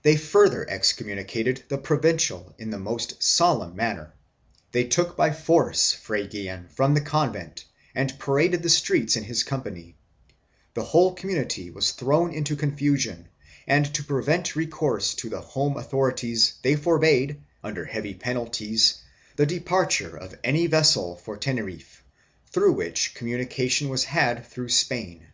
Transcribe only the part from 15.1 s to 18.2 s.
to the home authorities they forbade, under heavy